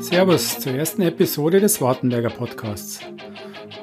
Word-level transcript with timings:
Servus 0.00 0.58
zur 0.60 0.72
ersten 0.72 1.02
Episode 1.02 1.60
des 1.60 1.80
Wartenberger 1.80 2.30
Podcasts. 2.30 3.00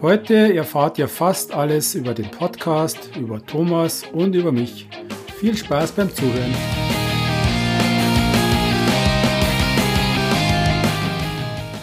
Heute 0.01 0.55
erfahrt 0.55 0.97
ihr 0.97 1.07
fast 1.07 1.53
alles 1.53 1.93
über 1.93 2.13
den 2.13 2.29
Podcast, 2.31 3.11
über 3.15 3.45
Thomas 3.45 4.03
und 4.13 4.33
über 4.33 4.51
mich. 4.51 4.87
Viel 5.39 5.55
Spaß 5.55 5.91
beim 5.91 6.13
Zuhören. 6.13 6.53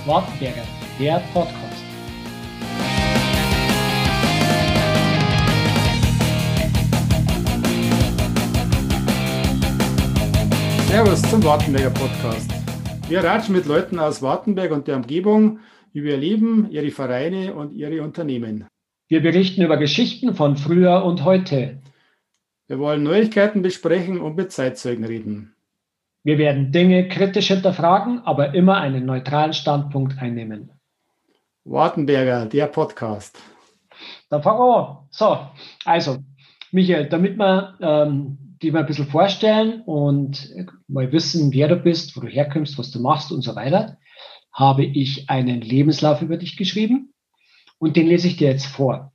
Wartenberger, 0.04 0.62
der 0.98 1.22
Podcast. 1.32 1.64
Servus 10.88 11.22
zum 11.22 11.42
Wartenberger 11.44 11.90
Podcast. 11.90 12.63
Wir 13.06 13.22
ratschen 13.22 13.54
mit 13.54 13.66
Leuten 13.66 13.98
aus 13.98 14.22
Wartenberg 14.22 14.72
und 14.72 14.88
der 14.88 14.96
Umgebung 14.96 15.60
über 15.92 16.08
ihr 16.08 16.16
Leben, 16.16 16.70
ihre 16.70 16.90
Vereine 16.90 17.54
und 17.54 17.72
ihre 17.74 18.02
Unternehmen. 18.02 18.66
Wir 19.08 19.20
berichten 19.20 19.60
über 19.62 19.76
Geschichten 19.76 20.34
von 20.34 20.56
früher 20.56 21.04
und 21.04 21.22
heute. 21.22 21.82
Wir 22.66 22.78
wollen 22.78 23.02
Neuigkeiten 23.02 23.60
besprechen 23.60 24.20
und 24.20 24.36
mit 24.36 24.52
Zeitzeugen 24.52 25.04
reden. 25.04 25.54
Wir 26.22 26.38
werden 26.38 26.72
Dinge 26.72 27.06
kritisch 27.08 27.48
hinterfragen, 27.48 28.22
aber 28.24 28.54
immer 28.54 28.78
einen 28.78 29.04
neutralen 29.04 29.52
Standpunkt 29.52 30.18
einnehmen. 30.18 30.72
Wartenberger, 31.64 32.46
der 32.46 32.66
Podcast. 32.68 33.38
Da 34.30 34.40
fangen 34.40 34.60
wir 34.60 34.76
an. 34.76 34.96
So, 35.10 35.38
also, 35.84 36.24
Michael, 36.72 37.10
damit 37.10 37.36
wir 37.36 37.74
ähm, 37.82 38.38
die 38.62 38.70
mal 38.70 38.80
ein 38.80 38.86
bisschen 38.86 39.06
vorstellen 39.06 39.82
und 39.82 40.50
mal 40.88 41.12
wissen, 41.12 41.52
wer 41.52 41.68
du 41.68 41.76
bist, 41.76 42.16
wo 42.16 42.20
du 42.20 42.28
herkommst, 42.28 42.78
was 42.78 42.90
du 42.90 43.00
machst 43.00 43.32
und 43.32 43.42
so 43.42 43.56
weiter, 43.56 43.98
habe 44.52 44.84
ich 44.84 45.28
einen 45.28 45.60
Lebenslauf 45.60 46.22
über 46.22 46.36
dich 46.36 46.56
geschrieben 46.56 47.12
und 47.78 47.96
den 47.96 48.06
lese 48.06 48.28
ich 48.28 48.36
dir 48.36 48.48
jetzt 48.48 48.66
vor. 48.66 49.12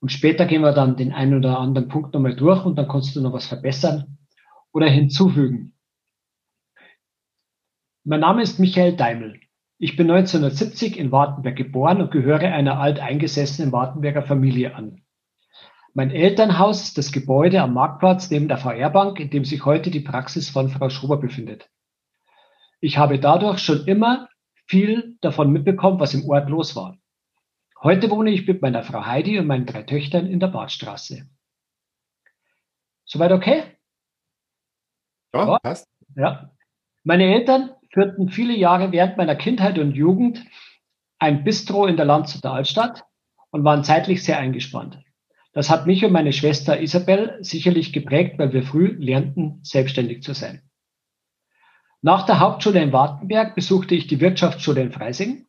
Und 0.00 0.10
später 0.10 0.44
gehen 0.44 0.62
wir 0.62 0.72
dann 0.72 0.96
den 0.96 1.12
einen 1.12 1.34
oder 1.34 1.58
anderen 1.58 1.88
Punkt 1.88 2.12
nochmal 2.12 2.36
durch 2.36 2.64
und 2.64 2.76
dann 2.76 2.88
kannst 2.88 3.14
du 3.16 3.20
noch 3.20 3.32
was 3.32 3.46
verbessern 3.46 4.18
oder 4.72 4.88
hinzufügen. 4.88 5.74
Mein 8.04 8.20
Name 8.20 8.42
ist 8.42 8.58
Michael 8.58 8.96
Daimel. 8.96 9.40
Ich 9.78 9.96
bin 9.96 10.10
1970 10.10 10.98
in 10.98 11.10
Wartenberg 11.10 11.56
geboren 11.56 12.02
und 12.02 12.10
gehöre 12.10 12.52
einer 12.52 12.78
alteingesessenen 12.80 13.72
Wartenberger 13.72 14.22
Familie 14.22 14.74
an. 14.74 15.03
Mein 15.96 16.10
Elternhaus 16.10 16.82
ist 16.82 16.98
das 16.98 17.12
Gebäude 17.12 17.62
am 17.62 17.72
Marktplatz 17.72 18.28
neben 18.28 18.48
der 18.48 18.58
VR-Bank, 18.58 19.20
in 19.20 19.30
dem 19.30 19.44
sich 19.44 19.64
heute 19.64 19.92
die 19.92 20.00
Praxis 20.00 20.50
von 20.50 20.68
Frau 20.68 20.90
Schober 20.90 21.18
befindet. 21.18 21.70
Ich 22.80 22.98
habe 22.98 23.20
dadurch 23.20 23.60
schon 23.60 23.86
immer 23.86 24.28
viel 24.66 25.16
davon 25.20 25.52
mitbekommen, 25.52 26.00
was 26.00 26.12
im 26.12 26.28
Ort 26.28 26.50
los 26.50 26.74
war. 26.74 26.98
Heute 27.80 28.10
wohne 28.10 28.30
ich 28.30 28.44
mit 28.44 28.60
meiner 28.60 28.82
Frau 28.82 29.06
Heidi 29.06 29.38
und 29.38 29.46
meinen 29.46 29.66
drei 29.66 29.84
Töchtern 29.84 30.26
in 30.26 30.40
der 30.40 30.48
Badstraße. 30.48 31.28
Soweit 33.04 33.30
okay? 33.30 33.62
Ja, 35.32 35.46
ja, 35.46 35.58
passt. 35.62 35.88
Ja. 36.16 36.50
Meine 37.04 37.32
Eltern 37.32 37.70
führten 37.92 38.30
viele 38.30 38.56
Jahre 38.56 38.90
während 38.90 39.16
meiner 39.16 39.36
Kindheit 39.36 39.78
und 39.78 39.92
Jugend 39.92 40.44
ein 41.20 41.44
Bistro 41.44 41.86
in 41.86 41.96
der 41.96 42.06
Landshuter 42.06 42.52
Altstadt 42.52 43.04
und 43.50 43.62
waren 43.62 43.84
zeitlich 43.84 44.24
sehr 44.24 44.38
eingespannt. 44.38 45.03
Das 45.54 45.70
hat 45.70 45.86
mich 45.86 46.04
und 46.04 46.10
meine 46.12 46.32
Schwester 46.32 46.80
Isabel 46.80 47.38
sicherlich 47.40 47.92
geprägt, 47.92 48.40
weil 48.40 48.52
wir 48.52 48.64
früh 48.64 48.96
lernten, 48.98 49.60
selbstständig 49.62 50.24
zu 50.24 50.34
sein. 50.34 50.62
Nach 52.02 52.26
der 52.26 52.40
Hauptschule 52.40 52.82
in 52.82 52.92
Wartenberg 52.92 53.54
besuchte 53.54 53.94
ich 53.94 54.08
die 54.08 54.20
Wirtschaftsschule 54.20 54.82
in 54.82 54.90
Freising 54.90 55.46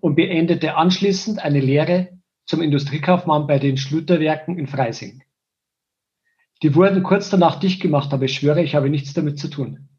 und 0.00 0.14
beendete 0.16 0.74
anschließend 0.74 1.38
eine 1.38 1.60
Lehre 1.60 2.18
zum 2.46 2.62
Industriekaufmann 2.62 3.46
bei 3.46 3.58
den 3.58 3.76
Schlüterwerken 3.76 4.58
in 4.58 4.66
Freising. 4.66 5.22
Die 6.62 6.74
wurden 6.74 7.02
kurz 7.02 7.28
danach 7.28 7.60
dicht 7.60 7.82
gemacht, 7.82 8.12
aber 8.14 8.24
ich 8.24 8.34
schwöre, 8.34 8.62
ich 8.62 8.74
habe 8.74 8.88
nichts 8.88 9.12
damit 9.12 9.38
zu 9.38 9.48
tun. 9.48 9.90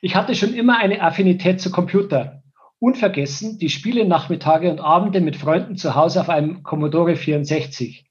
Ich 0.00 0.14
hatte 0.14 0.36
schon 0.36 0.54
immer 0.54 0.78
eine 0.78 1.02
Affinität 1.02 1.60
zu 1.60 1.72
Computer 1.72 2.43
Unvergessen 2.84 3.58
die 3.58 3.70
Spiele 3.70 4.04
Nachmittage 4.04 4.70
und 4.70 4.78
Abende 4.78 5.22
mit 5.22 5.36
Freunden 5.36 5.76
zu 5.76 5.94
Hause 5.94 6.20
auf 6.20 6.28
einem 6.28 6.62
Commodore 6.62 7.16
64. 7.16 8.04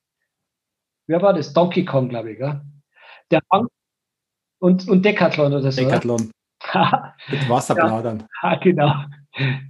Wer 1.05 1.21
war 1.21 1.33
das? 1.33 1.53
Donkey 1.53 1.85
Kong, 1.85 2.09
glaube 2.09 2.31
ich. 2.31 2.39
Gell? 2.39 2.59
Der 3.29 3.41
Hang 3.51 3.67
und, 4.59 4.87
und 4.87 5.05
Decathlon 5.05 5.53
oder 5.53 5.71
so. 5.71 5.83
Decathlon. 5.83 6.31
mit 7.29 7.47
Wasserbladern. 7.47 8.27
Ja, 8.41 8.55
genau. 8.63 8.95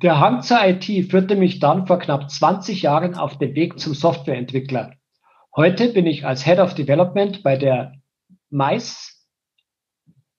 Der 0.01 0.21
Hang 0.21 0.41
zur 0.41 0.65
IT 0.65 0.85
führte 1.11 1.35
mich 1.35 1.59
dann 1.59 1.85
vor 1.85 1.99
knapp 1.99 2.31
20 2.31 2.81
Jahren 2.83 3.15
auf 3.15 3.37
den 3.37 3.55
Weg 3.55 3.79
zum 3.79 3.93
Softwareentwickler. 3.93 4.93
Heute 5.53 5.89
bin 5.89 6.05
ich 6.05 6.25
als 6.25 6.45
Head 6.45 6.59
of 6.59 6.75
Development 6.75 7.43
bei 7.43 7.57
der 7.57 7.91
Mais 8.49 9.12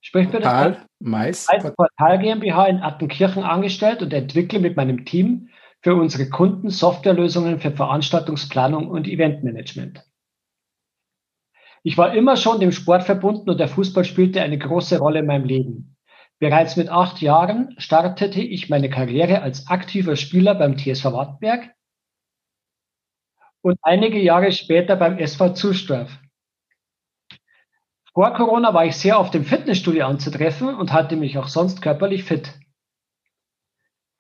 Spricht 0.05 0.35
mir 0.35 0.41
das? 0.41 0.77
Mais. 1.01 1.49
Als 1.49 1.75
Portal 1.75 2.19
GmbH 2.19 2.67
in 2.67 2.81
Attenkirchen 2.81 3.43
angestellt 3.43 4.03
und 4.03 4.13
entwickle 4.13 4.61
mit 4.61 4.77
meinem 4.77 5.07
Team 5.07 5.49
für 5.81 5.95
unsere 5.95 6.29
Kunden 6.29 6.69
Softwarelösungen 6.69 7.59
für 7.59 7.71
Veranstaltungsplanung 7.71 8.87
und 8.89 9.09
Eventmanagement. 9.09 10.05
Ich 11.83 11.97
war 11.97 12.15
immer 12.15 12.37
schon 12.37 12.61
dem 12.61 12.71
Sport 12.71 13.05
verbunden 13.05 13.49
und 13.49 13.59
der 13.59 13.69
Fußball 13.69 14.05
spielte 14.05 14.43
eine 14.43 14.59
große 14.59 14.99
Rolle 14.99 15.21
in 15.21 15.27
meinem 15.27 15.47
Leben. 15.47 15.97
Bereits 16.39 16.77
mit 16.77 16.91
acht 16.91 17.23
Jahren 17.23 17.75
startete 17.79 18.43
ich 18.43 18.69
meine 18.69 18.91
Karriere 18.91 19.41
als 19.41 19.69
aktiver 19.69 20.17
Spieler 20.17 20.55
beim 20.55 20.77
TSV 20.77 21.05
Wartberg 21.07 21.75
und 23.63 23.79
einige 23.81 24.21
Jahre 24.21 24.53
später 24.53 24.97
beim 24.97 25.17
SV 25.17 25.55
Zustorf. 25.55 26.19
Vor 28.15 28.33
Corona 28.33 28.73
war 28.73 28.87
ich 28.87 28.97
sehr 28.97 29.19
auf 29.19 29.33
dem 29.33 29.45
Fitnessstudio 29.45 30.07
anzutreffen 30.07 30.73
und 30.73 30.93
hatte 30.93 31.17
mich 31.17 31.37
auch 31.37 31.49
sonst 31.49 31.83
körperlich 31.83 32.23
fit. 32.23 32.53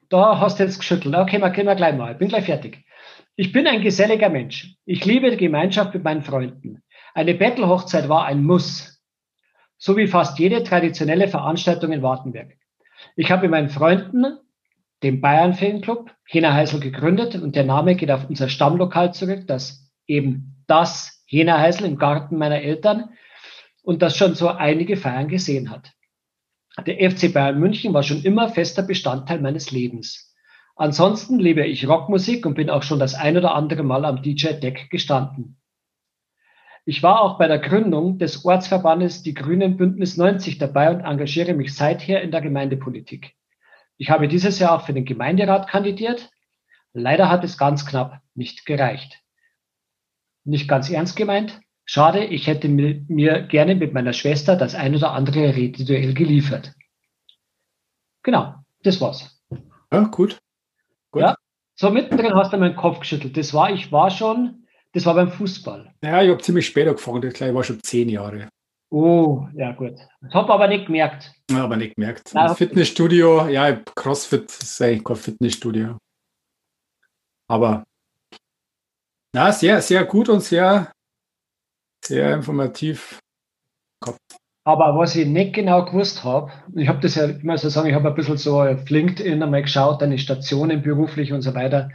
Da 0.09 0.41
hast 0.41 0.59
du 0.59 0.65
jetzt 0.65 0.81
geschüttelt. 0.81 1.15
Okay, 1.15 1.38
mal 1.38 1.50
gehen 1.50 1.66
wir 1.66 1.77
gleich 1.77 1.97
mal. 1.97 2.12
Ich 2.12 2.19
bin 2.19 2.28
gleich 2.28 2.47
fertig. 2.47 2.84
Ich 3.37 3.53
bin 3.53 3.69
ein 3.69 3.83
geselliger 3.83 4.31
Mensch. 4.31 4.75
Ich 4.84 5.04
liebe 5.04 5.31
die 5.31 5.37
Gemeinschaft 5.37 5.94
mit 5.94 6.03
meinen 6.03 6.22
Freunden. 6.22 6.83
Eine 7.15 7.34
Bettelhochzeit 7.34 8.09
war 8.09 8.25
ein 8.25 8.43
Muss. 8.43 9.00
So 9.78 9.97
wie 9.97 10.09
fast 10.09 10.41
jede 10.41 10.65
traditionelle 10.65 11.28
Veranstaltung 11.28 11.93
in 11.93 12.03
Wartenberg. 12.03 12.56
Ich 13.15 13.31
habe 13.31 13.43
mit 13.43 13.53
meinen 13.53 13.71
Freunden 13.71 14.38
den 15.04 15.21
Bayern 15.21 15.54
Fanclub 15.54 16.10
Hena 16.27 16.53
Heisel 16.53 16.81
gegründet 16.81 17.37
und 17.37 17.54
der 17.54 17.65
Name 17.65 17.94
geht 17.94 18.10
auf 18.10 18.28
unser 18.28 18.49
Stammlokal 18.49 19.15
zurück, 19.15 19.47
das 19.47 19.93
eben 20.09 20.65
das 20.66 21.25
Hena 21.27 21.59
Heisel 21.59 21.87
im 21.87 21.97
Garten 21.97 22.38
meiner 22.38 22.60
Eltern 22.60 23.10
und 23.84 24.03
das 24.03 24.17
schon 24.17 24.34
so 24.34 24.49
einige 24.49 24.97
Feiern 24.97 25.28
gesehen 25.28 25.71
hat. 25.71 25.93
Der 26.87 27.11
FC 27.11 27.33
Bayern 27.33 27.61
München 27.61 27.95
war 27.95 28.03
schon 28.03 28.22
immer 28.22 28.49
fester 28.49 28.83
Bestandteil 28.83 29.41
meines 29.41 29.71
Lebens. 29.71 30.34
Ansonsten 30.75 31.39
liebe 31.39 31.65
ich 31.65 31.87
Rockmusik 31.87 32.47
und 32.47 32.55
bin 32.55 32.69
auch 32.69 32.83
schon 32.83 32.99
das 32.99 33.15
ein 33.15 33.37
oder 33.37 33.55
andere 33.55 33.84
Mal 33.84 34.05
am 34.05 34.22
DJ-Deck 34.22 34.91
gestanden. 34.91 35.61
Ich 36.84 37.03
war 37.03 37.21
auch 37.21 37.39
bei 37.39 37.47
der 37.47 37.61
Gründung 37.61 38.19
des 38.19 38.45
Ortsverbandes 38.45 39.22
Die 39.22 39.34
Grünen 39.34 39.77
Bündnis 39.77 40.16
90 40.16 40.59
dabei 40.59 40.91
und 40.91 41.01
engagiere 41.01 41.55
mich 41.55 41.75
seither 41.75 42.22
in 42.22 42.33
der 42.33 42.41
Gemeindepolitik. 42.41 43.34
Ich 43.97 44.11
habe 44.11 44.27
dieses 44.27 44.59
Jahr 44.59 44.75
auch 44.75 44.84
für 44.84 44.93
den 44.93 45.05
Gemeinderat 45.05 45.69
kandidiert. 45.69 46.31
Leider 46.93 47.31
hat 47.31 47.45
es 47.45 47.56
ganz 47.56 47.87
knapp 47.87 48.21
nicht 48.34 48.66
gereicht. 48.66 49.22
Nicht 50.43 50.69
ganz 50.69 50.91
ernst 50.91 51.16
gemeint, 51.16 51.61
Schade, 51.87 52.25
ich 52.25 52.47
hätte 52.47 52.69
mir, 52.69 53.43
gerne 53.43 53.75
mit 53.75 53.93
meiner 53.93 54.12
Schwester 54.12 54.56
das 54.56 54.75
ein 54.75 54.95
oder 54.95 55.12
andere 55.12 55.55
Rededuell 55.55 56.15
geliefert. 56.15 56.72
Genau, 58.22 58.54
das 58.83 59.01
war's. 59.01 59.39
Ja, 59.92 60.04
gut. 60.04 60.39
gut. 61.10 61.22
Ja, 61.22 61.36
so 61.75 61.91
mittendrin 61.91 62.34
hast 62.34 62.53
du 62.53 62.57
meinen 62.57 62.77
Kopf 62.77 63.01
geschüttelt. 63.01 63.36
Das 63.36 63.53
war, 63.53 63.71
ich 63.71 63.92
war 63.92 64.10
schon, 64.10 64.66
das 64.92 65.04
war 65.04 65.15
beim 65.15 65.31
Fußball. 65.31 65.95
Ja, 66.03 66.22
ich 66.22 66.31
habe 66.31 66.41
ziemlich 66.41 66.66
spät 66.66 66.89
angefangen, 66.89 67.21
das 67.21 67.54
war 67.54 67.65
schon 67.65 67.83
zehn 67.83 68.09
Jahre. 68.09 68.48
Oh, 68.91 69.47
ja 69.54 69.72
gut. 69.72 69.98
Das 70.22 70.33
habe 70.33 70.53
aber 70.53 70.69
nicht 70.69 70.86
gemerkt. 70.86 71.33
Ja, 71.51 71.65
aber 71.65 71.77
nicht 71.77 71.97
gemerkt. 71.97 72.33
Nein, 72.33 72.54
Fitnessstudio, 72.54 73.48
ja, 73.48 73.72
CrossFit 73.72 74.51
ist 74.51 74.81
eigentlich 74.81 75.04
kein 75.04 75.16
Fitnessstudio. 75.16 75.98
Aber 77.48 77.84
na, 79.33 79.53
sehr, 79.53 79.83
sehr 79.83 80.04
gut 80.04 80.28
und 80.28 80.41
sehr 80.41 80.92
sehr 82.06 82.34
informativ 82.34 83.21
gehabt. 84.01 84.18
Aber 84.66 84.97
was 84.98 85.15
ich 85.15 85.27
nicht 85.27 85.54
genau 85.54 85.84
gewusst 85.84 86.24
habe, 86.24 86.51
ich 86.74 86.89
habe 86.89 87.01
das 87.01 87.16
ja 87.16 87.27
immer 87.27 87.59
so 87.59 87.68
sagen, 87.68 87.89
ich 87.89 87.95
habe 87.95 88.09
ein 88.09 88.15
bisschen 88.15 88.39
so 88.39 88.62
auf 88.62 88.89
LinkedIn 88.89 89.42
einmal 89.42 89.62
geschaut, 89.62 90.01
deine 90.01 90.18
Stationen 90.18 90.83
beruflich 90.83 91.33
und 91.33 91.42
so 91.42 91.54
weiter. 91.54 91.91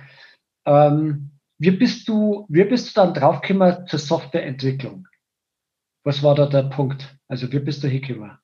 Ähm, 0.66 1.32
wie 1.58 1.72
bist 1.72 2.08
du, 2.08 2.46
wie 2.48 2.64
bist 2.64 2.90
du 2.90 3.02
dann 3.02 3.14
draufgekommen 3.16 3.88
zur 3.88 4.00
Softwareentwicklung? 4.00 5.08
Was 6.06 6.22
war 6.22 6.36
da 6.36 6.46
der 6.46 6.64
Punkt? 6.64 7.18
Also 7.28 7.52
wie 7.52 7.60
bist 7.60 7.84
du 7.84 7.88
hingekommen? 7.88 8.38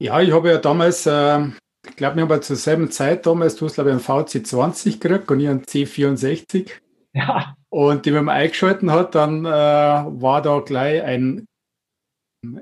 Ja, 0.00 0.20
ich 0.20 0.32
habe 0.32 0.50
ja 0.50 0.58
damals, 0.58 1.06
äh, 1.06 1.46
ich 1.86 1.96
glaube, 1.96 2.16
wir 2.16 2.22
haben 2.22 2.30
ja 2.30 2.40
zur 2.40 2.56
selben 2.56 2.90
Zeit 2.90 3.26
damals, 3.26 3.56
du 3.56 3.66
hast 3.66 3.74
glaube 3.74 3.90
ich 3.90 3.94
einen 3.94 4.04
VC20 4.04 4.98
gekriegt 4.98 5.30
und 5.30 5.40
ich 5.40 5.48
einen 5.48 5.62
C64. 5.62 6.70
Ja. 7.12 7.54
Und 7.72 8.04
die, 8.04 8.12
wenn 8.12 8.24
man 8.24 8.36
eingeschalten 8.36 8.90
hat, 8.90 9.14
dann 9.14 9.44
äh, 9.44 9.48
war 9.48 10.42
da 10.42 10.58
gleich 10.60 11.02
ein 11.02 11.46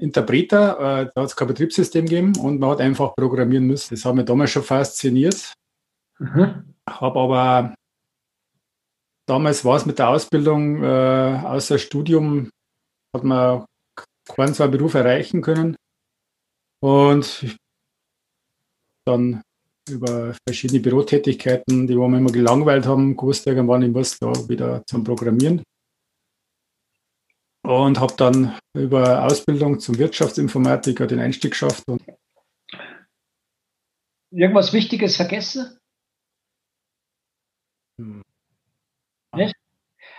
Interpreter, 0.00 0.78
äh, 0.78 1.10
da 1.14 1.22
hat 1.22 1.28
es 1.28 1.36
kein 1.36 1.48
Betriebssystem 1.48 2.04
gegeben 2.04 2.36
und 2.38 2.60
man 2.60 2.70
hat 2.70 2.80
einfach 2.80 3.14
programmieren 3.14 3.66
müssen. 3.66 3.94
Das 3.94 4.04
hat 4.04 4.14
mich 4.14 4.24
damals 4.26 4.50
schon 4.50 4.64
fasziniert. 4.64 5.54
Mhm. 6.18 6.74
Habe 6.88 7.20
aber 7.20 7.74
damals 9.26 9.64
war 9.64 9.76
es 9.76 9.86
mit 9.86 9.98
der 9.98 10.08
Ausbildung, 10.08 10.82
äh, 10.82 11.40
außer 11.44 11.78
Studium, 11.78 12.50
hat 13.14 13.24
man 13.24 13.64
keinen 14.26 14.54
zwei 14.54 14.68
Beruf 14.68 14.94
erreichen 14.94 15.42
können. 15.42 15.76
Und 16.80 17.56
dann 19.06 19.42
über 19.90 20.34
verschiedene 20.46 20.80
Bürotätigkeiten, 20.80 21.86
die 21.86 21.96
wir 21.96 22.04
immer 22.06 22.32
gelangweilt 22.32 22.86
haben, 22.86 23.16
gewusst 23.16 23.46
irgendwann, 23.46 23.82
ich 23.82 23.90
muss 23.90 24.18
da 24.18 24.32
wieder 24.48 24.82
zum 24.86 25.04
Programmieren. 25.04 25.62
Und 27.66 28.00
habe 28.00 28.14
dann 28.16 28.58
über 28.74 29.24
Ausbildung 29.24 29.78
zum 29.78 29.98
Wirtschaftsinformatiker 29.98 31.06
den 31.06 31.20
Einstieg 31.20 31.50
geschafft. 31.50 31.84
Irgendwas 34.30 34.72
Wichtiges 34.72 35.16
vergessen? 35.16 35.78
Hm. 38.00 38.22
Nicht? 39.34 39.54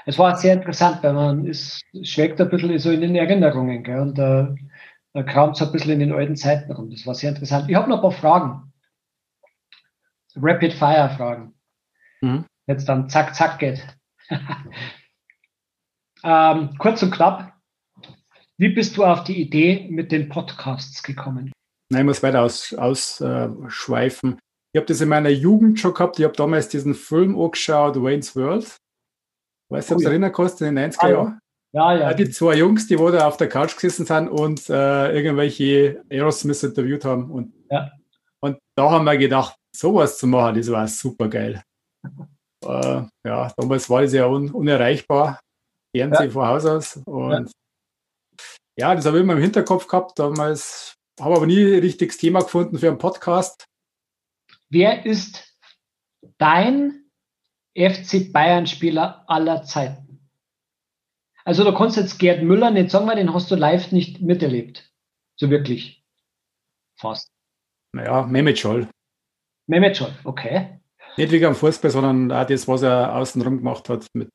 Es 0.05 0.17
war 0.17 0.35
sehr 0.37 0.53
interessant, 0.53 1.03
weil 1.03 1.13
man 1.13 1.45
ist, 1.45 1.81
schwelgt 2.03 2.41
ein 2.41 2.49
bisschen 2.49 2.77
so 2.79 2.91
in 2.91 3.01
den 3.01 3.15
Erinnerungen 3.15 3.83
gell? 3.83 3.99
und 3.99 4.17
äh, 4.17 4.47
da 5.13 5.23
kam 5.23 5.51
es 5.51 5.61
ein 5.61 5.71
bisschen 5.71 5.91
in 5.91 5.99
den 5.99 6.13
alten 6.13 6.35
Zeiten 6.35 6.71
rum. 6.71 6.89
Das 6.89 7.05
war 7.05 7.15
sehr 7.15 7.29
interessant. 7.29 7.69
Ich 7.69 7.75
habe 7.75 7.89
noch 7.89 7.97
ein 7.97 8.01
paar 8.01 8.11
Fragen. 8.11 8.68
Rapid-Fire-Fragen. 10.35 11.53
Mhm. 12.21 12.45
Jetzt 12.67 12.87
dann 12.87 13.09
zack, 13.09 13.35
zack 13.35 13.59
geht. 13.59 13.85
ähm, 16.23 16.75
kurz 16.77 17.01
und 17.03 17.11
knapp. 17.11 17.53
Wie 18.57 18.69
bist 18.69 18.97
du 18.97 19.05
auf 19.05 19.23
die 19.23 19.41
Idee 19.41 19.87
mit 19.89 20.11
den 20.11 20.29
Podcasts 20.29 21.01
gekommen? 21.01 21.51
Nein, 21.89 22.01
ich 22.01 22.05
muss 22.05 22.23
weiter 22.23 22.43
ausschweifen. 22.43 22.79
Aus, 22.79 23.21
äh, 23.21 24.37
ich 24.71 24.77
habe 24.77 24.85
das 24.85 25.01
in 25.01 25.09
meiner 25.09 25.29
Jugend 25.29 25.79
schon 25.79 25.93
gehabt. 25.93 26.19
Ich 26.19 26.25
habe 26.25 26.35
damals 26.35 26.69
diesen 26.69 26.93
Film 26.93 27.39
angeschaut, 27.39 27.95
Wayne's 27.95 28.35
World. 28.35 28.77
Weißt 29.69 29.89
du, 29.89 29.93
oh, 29.93 29.95
ob 29.95 30.01
du 30.01 30.03
ja. 30.03 30.09
erinnern 30.11 30.31
kannst, 30.31 30.61
in 30.61 30.75
den 30.75 30.91
90er 30.91 30.97
ah, 30.99 31.09
Jahren? 31.09 31.39
Ja, 31.71 31.95
ja. 31.95 32.13
Die 32.13 32.29
zwei 32.29 32.55
Jungs, 32.55 32.87
die 32.87 32.97
wo 32.97 33.09
da 33.09 33.27
auf 33.27 33.37
der 33.37 33.47
Couch 33.47 33.75
gesessen 33.75 34.05
sind 34.05 34.27
und 34.27 34.69
äh, 34.69 35.15
irgendwelche 35.15 36.03
Aerosmith 36.09 36.63
interviewt 36.63 37.05
haben. 37.05 37.29
Und, 37.29 37.53
ja. 37.69 37.91
und 38.41 38.57
da 38.75 38.91
haben 38.91 39.05
wir 39.05 39.17
gedacht, 39.17 39.55
sowas 39.79 40.17
zu 40.17 40.27
machen, 40.27 40.55
das 40.55 40.69
war 40.69 40.87
super 40.87 41.29
geil. 41.29 41.63
äh, 42.65 43.01
ja, 43.25 43.53
damals 43.57 43.89
war 43.89 44.01
das 44.01 44.13
ja 44.13 44.25
un 44.25 44.51
unerreichbar. 44.51 45.39
Fernsehen 45.95 46.25
ja. 46.25 46.31
von 46.31 46.45
Haus 46.45 46.65
aus. 46.65 46.97
Und 46.97 47.51
ja, 48.77 48.89
ja 48.89 48.95
das 48.95 49.05
habe 49.05 49.17
ich 49.17 49.23
immer 49.23 49.33
im 49.33 49.41
Hinterkopf 49.41 49.87
gehabt. 49.87 50.19
Damals 50.19 50.95
habe 51.19 51.35
aber 51.35 51.47
nie 51.47 51.75
ein 51.75 51.79
richtiges 51.79 52.17
Thema 52.17 52.41
gefunden 52.41 52.77
für 52.77 52.89
einen 52.89 52.97
Podcast. 52.97 53.65
Wer 54.69 55.05
ist 55.05 55.57
dein 56.37 57.09
FC 57.75 58.31
Bayern-Spieler 58.31 59.23
aller 59.27 59.63
Zeiten? 59.63 60.29
Also 61.45 61.63
du 61.63 61.73
kannst 61.73 61.97
jetzt 61.97 62.19
Gerd 62.19 62.43
Müller 62.43 62.69
nicht 62.69 62.91
sagen, 62.91 63.07
weil 63.07 63.15
den 63.15 63.33
hast 63.33 63.49
du 63.49 63.55
live 63.55 63.91
nicht 63.91 64.21
miterlebt. 64.21 64.91
So 65.39 65.49
wirklich. 65.49 66.03
Fast. 66.99 67.31
Naja, 67.95 68.23
Mehmet 68.27 68.59
Scholl. 68.59 68.87
Mehmet 69.69 69.95
Scholl, 69.95 70.11
okay. 70.23 70.79
Nicht 71.15 71.31
wegen 71.31 71.45
am 71.45 71.53
Fußball, 71.55 71.91
sondern 71.91 72.31
auch 72.31 72.47
das, 72.47 72.67
was 72.67 72.81
er 72.81 73.15
außenrum 73.15 73.57
gemacht 73.57 73.87
hat. 73.87 74.07
Mit 74.13 74.29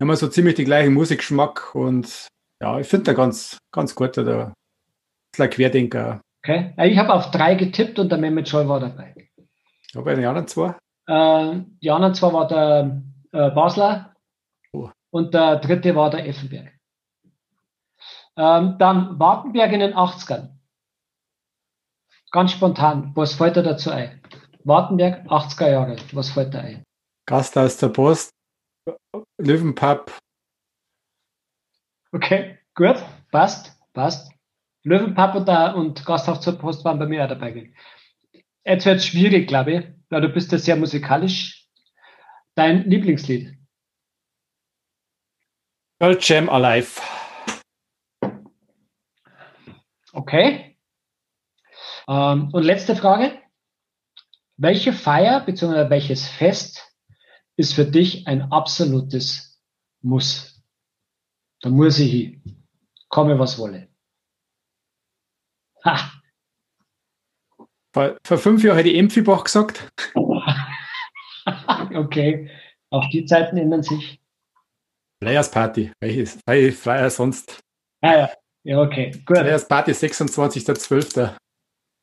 haben 0.00 0.08
wir 0.08 0.16
so 0.16 0.28
ziemlich 0.28 0.54
den 0.54 0.66
gleichen 0.66 0.94
Musikgeschmack 0.94 1.74
und 1.74 2.28
ja, 2.60 2.78
ich 2.78 2.86
finde 2.86 3.06
der 3.06 3.14
ganz, 3.14 3.58
ganz 3.72 3.94
gut, 3.94 4.16
der, 4.16 4.54
der 5.36 5.48
Querdenker. 5.48 6.20
Okay, 6.44 6.72
ich 6.78 6.96
habe 6.96 7.12
auf 7.12 7.32
drei 7.32 7.56
getippt 7.56 7.98
und 7.98 8.08
der 8.10 8.18
Mehmet 8.18 8.48
Scholl 8.48 8.68
war 8.68 8.78
dabei. 8.78 9.14
Ja, 9.92 10.00
bei 10.02 10.14
den 10.14 10.24
anderen 10.24 10.46
zwei? 10.46 10.76
Äh, 11.08 11.62
die 11.82 11.90
anderen 11.90 12.14
zwei 12.14 12.32
war 12.32 12.46
der 12.46 13.02
äh, 13.32 13.50
Basler 13.50 14.14
oh. 14.72 14.90
und 15.10 15.34
der 15.34 15.56
dritte 15.56 15.96
war 15.96 16.10
der 16.10 16.28
Effenberg. 16.28 16.72
Ähm, 18.36 18.76
dann 18.78 19.18
Wartenberg 19.18 19.72
in 19.72 19.80
den 19.80 19.94
80ern. 19.94 20.55
Ganz 22.32 22.52
spontan, 22.52 23.12
was 23.14 23.34
fällt 23.34 23.56
dir 23.56 23.62
dazu 23.62 23.90
ein? 23.90 24.20
Wartenberg, 24.64 25.26
80er 25.30 25.70
Jahre, 25.70 25.96
was 26.12 26.30
fällt 26.30 26.54
dir 26.54 26.60
ein? 26.60 26.82
Gast 27.26 27.56
aus 27.56 27.76
der 27.78 27.88
Post, 27.88 28.30
Löwenpub. 29.38 30.12
Okay, 32.12 32.58
gut, 32.74 32.96
passt, 33.30 33.76
passt. 33.92 34.32
Löwenpub 34.84 35.34
und, 35.34 35.48
und 35.48 36.06
Gasthaus 36.06 36.40
zur 36.40 36.58
Post 36.58 36.84
waren 36.84 36.98
bei 36.98 37.06
mir 37.06 37.24
auch 37.24 37.28
dabei. 37.28 37.72
Jetzt 38.64 38.86
wird 38.86 38.96
es 38.98 39.06
schwierig, 39.06 39.48
glaube 39.48 39.72
ich, 39.72 39.84
weil 40.10 40.20
du 40.20 40.28
bist 40.28 40.52
ja 40.52 40.58
sehr 40.58 40.76
musikalisch. 40.76 41.68
Dein 42.54 42.88
Lieblingslied? 42.88 43.56
Girl 45.98 46.16
Jam 46.20 46.48
Alive. 46.48 47.00
Okay. 50.12 50.75
Ähm, 52.08 52.50
und 52.52 52.62
letzte 52.62 52.96
Frage. 52.96 53.38
Welche 54.58 54.92
Feier 54.92 55.40
bzw. 55.44 55.90
welches 55.90 56.26
Fest 56.26 56.82
ist 57.56 57.74
für 57.74 57.84
dich 57.84 58.26
ein 58.26 58.52
absolutes 58.52 59.60
Muss? 60.00 60.62
Da 61.60 61.68
muss 61.68 61.98
ich 61.98 62.10
hin. 62.10 62.64
Komme, 63.08 63.38
was 63.38 63.58
wolle. 63.58 63.88
Ha. 65.84 66.10
Vor, 67.92 68.16
vor 68.24 68.38
fünf 68.38 68.62
Jahren 68.62 68.76
hätte 68.76 68.88
ich 68.88 68.98
Empfibach 68.98 69.44
gesagt. 69.44 69.88
okay, 71.94 72.50
auch 72.90 73.08
die 73.10 73.24
Zeiten 73.24 73.56
ändern 73.56 73.82
sich. 73.82 74.20
Flyers 75.22 75.50
Party, 75.50 75.92
welches 76.00 76.38
Flyer 76.44 77.08
sonst? 77.10 77.60
Ah 78.02 78.16
ja, 78.16 78.30
ja, 78.64 78.80
okay, 78.80 79.12
gut. 79.24 79.38
Flyers 79.38 79.66
Party 79.66 79.92
26.12. 79.92 81.36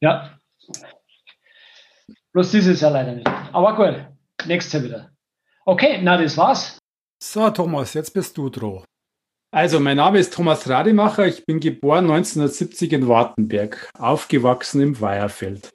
Ja. 0.04 0.38
Bloß 2.34 2.52
dieses 2.52 2.82
Jahr 2.82 2.92
leider 2.92 3.14
nicht. 3.16 3.28
Aber 3.28 3.76
gut, 3.76 4.48
nächstes 4.48 4.74
Jahr 4.74 4.84
wieder. 4.84 5.12
Okay, 5.66 6.00
na 6.02 6.18
das 6.18 6.38
war's. 6.38 6.78
So, 7.24 7.50
Thomas, 7.52 7.94
jetzt 7.94 8.14
bist 8.14 8.38
du 8.38 8.50
dran. 8.50 8.84
Also, 9.52 9.80
mein 9.80 9.98
Name 9.98 10.20
ist 10.20 10.34
Thomas 10.34 10.68
Rademacher. 10.68 11.28
Ich 11.28 11.46
bin 11.46 11.60
geboren 11.60 12.12
1970 12.12 12.92
in 12.92 13.08
Wartenberg, 13.08 13.90
aufgewachsen 13.98 14.82
im 14.82 15.00
Weierfeld 15.00 15.72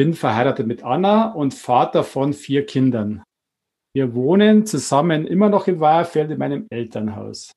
bin 0.00 0.14
verheiratet 0.14 0.66
mit 0.66 0.82
Anna 0.82 1.30
und 1.30 1.52
Vater 1.52 2.04
von 2.04 2.32
vier 2.32 2.64
Kindern. 2.64 3.22
Wir 3.94 4.14
wohnen 4.14 4.64
zusammen 4.64 5.26
immer 5.26 5.50
noch 5.50 5.68
in 5.68 5.78
Weierfeld 5.78 6.30
in 6.30 6.38
meinem 6.38 6.66
Elternhaus. 6.70 7.52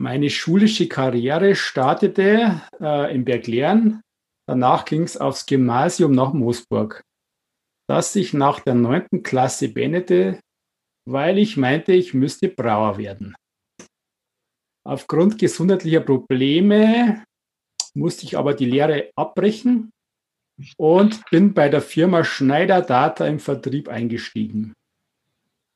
Meine 0.00 0.30
schulische 0.30 0.88
Karriere 0.88 1.54
startete 1.54 2.62
äh, 2.80 3.14
in 3.14 3.22
Berglern. 3.22 4.00
Danach 4.48 4.86
ging 4.86 5.02
es 5.02 5.18
aufs 5.18 5.44
Gymnasium 5.44 6.12
nach 6.12 6.32
Moosburg, 6.32 7.02
das 7.86 8.16
ich 8.16 8.32
nach 8.32 8.60
der 8.60 8.76
neunten 8.76 9.22
Klasse 9.22 9.68
beendete, 9.68 10.40
weil 11.06 11.36
ich 11.36 11.58
meinte, 11.58 11.92
ich 11.92 12.14
müsste 12.14 12.48
Brauer 12.48 12.96
werden. 12.96 13.34
Aufgrund 14.88 15.38
gesundheitlicher 15.38 16.00
Probleme 16.00 17.22
musste 17.92 18.24
ich 18.24 18.38
aber 18.38 18.54
die 18.54 18.70
Lehre 18.70 19.10
abbrechen 19.16 19.90
und 20.78 21.22
bin 21.30 21.52
bei 21.52 21.68
der 21.68 21.82
Firma 21.82 22.24
Schneider 22.24 22.80
Data 22.80 23.26
im 23.26 23.38
Vertrieb 23.38 23.90
eingestiegen. 23.90 24.72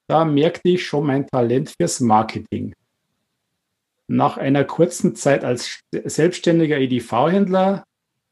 Da 0.09 0.25
merkte 0.25 0.71
ich 0.71 0.87
schon 0.87 1.09
mein 1.09 1.27
Talent 1.27 1.75
fürs 1.79 2.01
Marketing. 2.01 2.73
Nach 4.07 4.37
einer 4.37 4.65
kurzen 4.65 5.15
Zeit 5.15 5.45
als 5.45 5.81
selbstständiger 5.93 6.79
EDV-Händler 6.79 7.85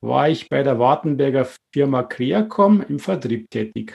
war 0.03 0.29
ich 0.29 0.49
bei 0.49 0.63
der 0.63 0.79
Wartenberger 0.79 1.49
Firma 1.73 2.03
Creacom 2.03 2.83
im 2.83 2.99
Vertrieb 2.99 3.49
tätig. 3.51 3.95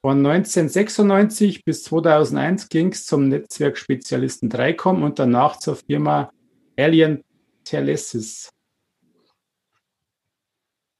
Von 0.00 0.24
1996 0.24 1.64
bis 1.64 1.82
2001 1.84 2.68
ging 2.68 2.92
es 2.92 3.04
zum 3.04 3.28
Netzwerkspezialisten 3.28 4.48
3Com 4.48 5.02
und 5.02 5.18
danach 5.18 5.58
zur 5.58 5.76
Firma 5.76 6.32
Alien 6.78 7.22
Telesis. 7.64 8.48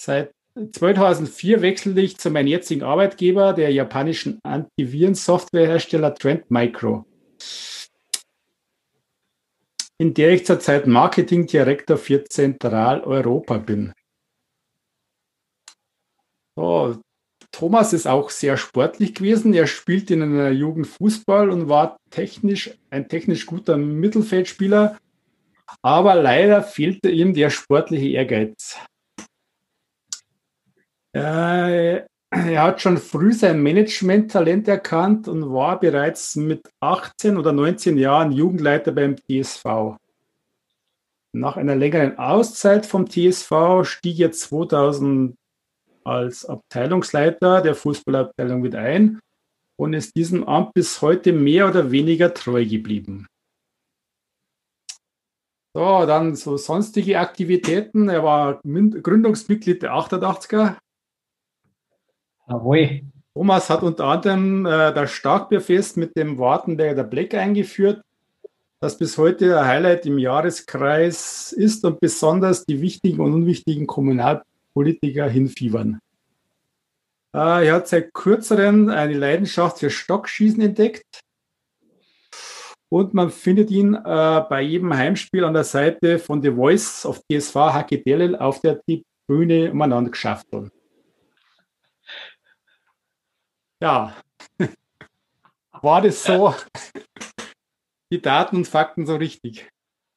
Seit 0.02 0.32
2004 0.72 1.62
wechselte 1.62 2.00
ich 2.00 2.18
zu 2.18 2.30
meinem 2.30 2.48
jetzigen 2.48 2.82
Arbeitgeber, 2.82 3.52
der 3.52 3.72
japanischen 3.72 4.40
Antivirensoftwarehersteller 4.42 6.14
Trend 6.14 6.50
Micro. 6.50 7.06
In 9.98 10.14
der 10.14 10.30
ich 10.30 10.46
zurzeit 10.46 10.86
Marketingdirektor 10.86 11.96
für 11.96 12.24
Zentraleuropa 12.24 13.58
bin. 13.58 13.92
So, 16.56 17.00
Thomas 17.50 17.92
ist 17.92 18.06
auch 18.06 18.30
sehr 18.30 18.56
sportlich 18.56 19.14
gewesen. 19.14 19.52
Er 19.54 19.66
spielt 19.66 20.10
in 20.10 20.22
einer 20.22 20.50
Jugend 20.50 20.86
Fußball 20.86 21.50
und 21.50 21.68
war 21.68 21.96
technisch 22.10 22.70
ein 22.90 23.08
technisch 23.08 23.46
guter 23.46 23.76
Mittelfeldspieler. 23.76 24.98
Aber 25.82 26.14
leider 26.14 26.62
fehlte 26.62 27.10
ihm 27.10 27.34
der 27.34 27.50
sportliche 27.50 28.08
Ehrgeiz. 28.08 28.78
Äh, 31.12 32.02
er 32.30 32.62
hat 32.62 32.82
schon 32.82 32.98
früh 32.98 33.32
sein 33.32 33.62
Management-Talent 33.62 34.68
erkannt 34.68 35.28
und 35.28 35.52
war 35.52 35.80
bereits 35.80 36.36
mit 36.36 36.68
18 36.80 37.36
oder 37.36 37.52
19 37.52 37.96
Jahren 37.96 38.32
Jugendleiter 38.32 38.92
beim 38.92 39.16
TSV. 39.16 39.96
Nach 41.34 41.56
einer 41.56 41.74
längeren 41.74 42.18
Auszeit 42.18 42.86
vom 42.86 43.08
TSV 43.08 43.84
stieg 43.84 44.20
er 44.20 44.32
2000 44.32 45.36
als 46.04 46.44
Abteilungsleiter 46.46 47.60
der 47.60 47.74
Fußballabteilung 47.74 48.60
mit 48.60 48.74
ein 48.74 49.20
und 49.78 49.92
ist 49.92 50.16
diesem 50.16 50.44
Amt 50.44 50.74
bis 50.74 51.00
heute 51.02 51.32
mehr 51.32 51.68
oder 51.68 51.90
weniger 51.90 52.32
treu 52.32 52.64
geblieben. 52.64 53.26
So, 55.74 56.06
dann 56.06 56.34
so 56.34 56.56
sonstige 56.56 57.20
Aktivitäten. 57.20 58.08
Er 58.08 58.24
war 58.24 58.60
Gründungsmitglied 58.62 59.82
der 59.82 59.92
88er, 59.92 60.76
Jawohl. 62.48 63.02
Thomas 63.34 63.70
hat 63.70 63.82
unter 63.82 64.04
anderem 64.06 64.66
äh, 64.66 64.92
das 64.92 65.12
Starkbierfest 65.12 65.96
mit 65.96 66.16
dem 66.16 66.38
Wartenberger 66.38 67.04
Black 67.04 67.34
eingeführt, 67.34 68.02
das 68.80 68.98
bis 68.98 69.18
heute 69.18 69.58
ein 69.58 69.66
Highlight 69.66 70.06
im 70.06 70.18
Jahreskreis 70.18 71.52
ist 71.52 71.84
und 71.84 72.00
besonders 72.00 72.64
die 72.64 72.80
wichtigen 72.80 73.20
und 73.20 73.34
unwichtigen 73.34 73.86
Kommunalpolitiker 73.86 75.28
hinfiebern. 75.28 76.00
Äh, 77.34 77.66
er 77.66 77.74
hat 77.74 77.88
seit 77.88 78.14
kürzeren 78.14 78.88
eine 78.88 79.14
Leidenschaft 79.14 79.78
für 79.78 79.90
Stockschießen 79.90 80.62
entdeckt 80.62 81.20
und 82.88 83.12
man 83.12 83.30
findet 83.30 83.70
ihn 83.70 83.94
äh, 83.94 84.42
bei 84.48 84.62
jedem 84.62 84.96
Heimspiel 84.96 85.44
an 85.44 85.54
der 85.54 85.64
Seite 85.64 86.18
von 86.18 86.42
The 86.42 86.52
Voice 86.52 87.04
of 87.04 87.20
TSV 87.30 87.54
Hackedell 87.54 88.34
auf 88.36 88.60
der 88.62 88.80
Tribüne 88.80 89.70
umeinander 89.70 90.10
geschafft. 90.10 90.46
Ja, 93.80 94.14
war 95.82 96.02
das 96.02 96.24
so, 96.24 96.54
die 98.10 98.20
Daten 98.20 98.56
und 98.56 98.68
Fakten 98.68 99.06
so 99.06 99.16
richtig? 99.16 99.68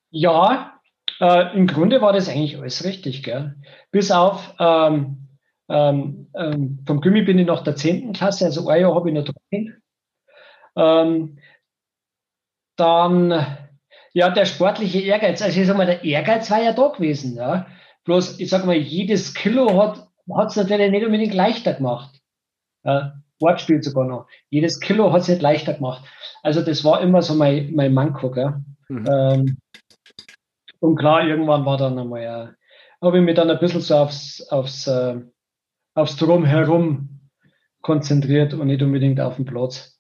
Ja, 0.10 0.80
äh, 1.20 1.56
im 1.56 1.68
Grunde 1.68 2.02
war 2.02 2.14
das 2.14 2.28
eigentlich 2.28 2.58
alles 2.58 2.84
richtig. 2.84 3.24
Gell? 3.24 3.56
Bis 3.92 4.12
auf, 4.12 4.56
ähm, 4.60 5.28
ähm, 5.70 6.30
ähm, 6.36 6.84
vom 6.86 7.02
Gummi 7.02 7.22
bin 7.22 7.40
ich 7.40 7.46
nach 7.46 7.64
der 7.64 7.76
10. 7.76 8.14
Klasse, 8.14 8.46
also 8.46 8.68
ein 8.68 8.82
Jahr 8.82 8.96
habe 8.96 9.10
ich 9.10 9.16
noch 9.16 9.26
drin. 9.26 9.82
Ähm, 10.76 11.38
dann, 12.76 13.58
ja, 14.14 14.30
der 14.30 14.46
sportliche 14.46 15.00
Ehrgeiz. 15.02 15.42
Also 15.42 15.60
ich 15.60 15.68
sag 15.68 15.78
mal, 15.78 15.86
der 15.86 16.04
Ehrgeiz 16.04 16.50
war 16.50 16.62
ja 16.62 16.74
da 16.74 16.88
gewesen. 16.88 17.36
Ja? 17.36 17.68
Bloß, 18.06 18.40
ich 18.40 18.50
sag 18.50 18.66
mal, 18.66 18.76
jedes 18.76 19.34
Kilo 19.34 19.82
hat 20.36 20.50
es 20.50 20.56
natürlich 20.56 20.92
nicht 20.92 21.06
unbedingt 21.06 21.34
leichter 21.34 21.74
gemacht. 21.74 22.20
Ja? 22.84 23.21
Wortspiel 23.42 23.82
sogar 23.82 24.06
noch. 24.06 24.28
Jedes 24.50 24.80
Kilo 24.80 25.12
hat 25.12 25.22
es 25.22 25.28
nicht 25.28 25.42
leichter 25.42 25.74
gemacht. 25.74 26.06
Also 26.44 26.62
das 26.62 26.84
war 26.84 27.02
immer 27.02 27.22
so 27.22 27.34
mein, 27.36 27.74
mein 27.74 27.94
Manko. 27.94 28.30
Mhm. 28.90 29.08
Ähm, 29.10 29.58
und 30.80 30.96
klar, 30.96 31.28
irgendwann 31.28 31.66
war 31.66 31.78
dann 31.78 31.98
einmal, 32.00 32.24
ja, 32.24 32.54
habe 33.02 33.18
ich 33.20 33.24
mich 33.24 33.36
dann 33.36 33.50
ein 33.50 33.60
bisschen 33.60 33.82
so 33.82 33.96
aufs, 33.96 34.42
aufs, 34.50 34.88
äh, 34.88 35.20
aufs 35.96 36.16
Drumherum 36.18 37.30
konzentriert 37.82 38.54
und 38.54 38.68
nicht 38.68 38.82
unbedingt 38.82 39.20
auf 39.20 39.36
den 39.36 39.46
Platz. 39.46 40.00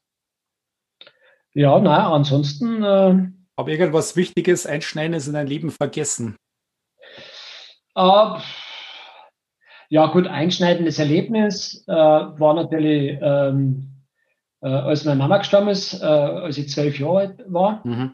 Ja, 1.53 1.79
nein, 1.79 1.99
ansonsten. 1.99 2.83
Äh, 2.83 3.31
habe 3.57 3.71
irgendwas 3.71 4.15
Wichtiges, 4.15 4.65
Einschneidendes 4.65 5.27
in 5.27 5.33
dein 5.33 5.47
Leben 5.47 5.71
vergessen? 5.71 6.37
Äh, 7.95 8.39
ja, 9.91 10.07
gut, 10.07 10.25
einschneidendes 10.25 10.99
Erlebnis 10.99 11.83
äh, 11.85 11.91
war 11.91 12.53
natürlich, 12.53 13.19
ähm, 13.21 13.91
äh, 14.61 14.69
als 14.69 15.03
meine 15.03 15.17
Mama 15.17 15.39
gestorben 15.39 15.67
ist, 15.67 16.01
äh, 16.01 16.05
als 16.05 16.57
ich 16.57 16.69
zwölf 16.69 16.97
Jahre 16.97 17.17
alt 17.17 17.43
war. 17.49 17.85
Mhm. 17.85 18.13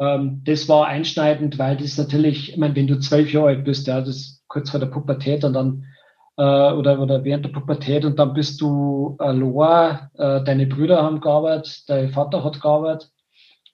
Ähm, 0.00 0.42
das 0.44 0.68
war 0.68 0.88
einschneidend, 0.88 1.60
weil 1.60 1.76
das 1.76 1.96
natürlich, 1.96 2.50
ich 2.50 2.56
meine, 2.56 2.74
wenn 2.74 2.88
du 2.88 2.98
zwölf 2.98 3.32
Jahre 3.32 3.50
alt 3.50 3.64
bist, 3.64 3.86
ja, 3.86 4.00
das 4.00 4.08
ist 4.08 4.42
kurz 4.48 4.70
vor 4.70 4.80
der 4.80 4.88
Pubertät 4.88 5.44
und 5.44 5.52
dann 5.52 5.84
äh, 6.38 6.42
oder, 6.42 6.98
oder 6.98 7.22
während 7.22 7.44
der 7.44 7.52
Pubertät 7.52 8.04
und 8.04 8.18
dann 8.18 8.34
bist 8.34 8.60
du 8.60 9.14
allein, 9.20 10.08
äh, 10.14 10.42
deine 10.42 10.66
Brüder 10.66 11.04
haben 11.04 11.20
gearbeitet, 11.20 11.84
dein 11.86 12.10
Vater 12.10 12.42
hat 12.42 12.60
gearbeitet, 12.60 13.12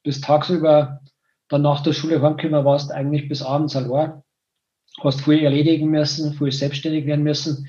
bis 0.02 0.21
tagsüber 0.21 1.00
dann 1.49 1.62
nach 1.62 1.83
der 1.83 1.95
Schule 1.95 2.21
heimgekommen 2.21 2.67
warst, 2.67 2.93
eigentlich 2.93 3.26
bis 3.26 3.43
abends 3.43 3.75
allein 3.75 4.23
hast 5.02 5.23
viel 5.23 5.45
erledigen 5.45 5.88
müssen, 5.88 6.35
viel 6.35 6.52
selbstständig 6.52 7.07
werden 7.07 7.25
müssen. 7.25 7.69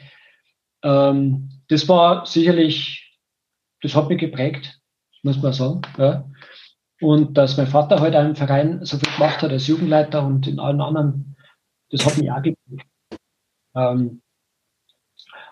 Ähm, 0.83 1.49
das 1.67 1.87
war 1.87 2.25
sicherlich, 2.25 3.17
das 3.81 3.95
hat 3.95 4.09
mich 4.09 4.19
geprägt, 4.19 4.79
muss 5.23 5.41
man 5.41 5.53
sagen. 5.53 5.81
Ja. 5.97 6.29
Und 7.01 7.37
dass 7.37 7.57
mein 7.57 7.67
Vater 7.67 7.99
halt 7.99 8.15
einen 8.15 8.35
Verein 8.35 8.83
so 8.83 8.97
viel 8.97 9.13
gemacht 9.13 9.41
hat 9.41 9.51
als 9.51 9.67
Jugendleiter 9.67 10.25
und 10.25 10.47
in 10.47 10.59
allen 10.59 10.81
anderen, 10.81 11.37
das 11.89 12.05
hat 12.05 12.17
mich 12.17 12.31
auch 12.31 12.41
geprägt. 12.41 12.87
Ähm, 13.75 14.21